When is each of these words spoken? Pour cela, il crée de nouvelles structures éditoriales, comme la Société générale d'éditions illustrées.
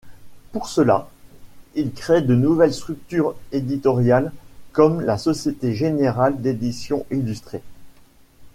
Pour 0.51 0.67
cela, 0.67 1.07
il 1.75 1.91
crée 1.91 2.23
de 2.23 2.33
nouvelles 2.33 2.73
structures 2.73 3.35
éditoriales, 3.51 4.31
comme 4.71 4.99
la 5.01 5.19
Société 5.19 5.75
générale 5.75 6.41
d'éditions 6.41 7.05
illustrées. 7.11 7.61